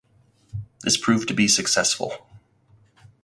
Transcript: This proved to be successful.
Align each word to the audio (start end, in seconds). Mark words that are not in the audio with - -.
This 0.81 0.97
proved 0.97 1.27
to 1.27 1.35
be 1.35 1.47
successful. 1.47 2.25